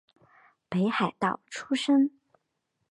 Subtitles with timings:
[0.67, 2.09] 北海道出身。